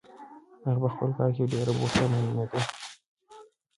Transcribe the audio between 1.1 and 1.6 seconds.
کار کې